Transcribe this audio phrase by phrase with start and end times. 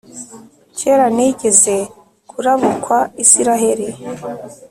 [0.79, 1.75] Kera nigeze
[2.29, 3.87] kurabukwa Israheli,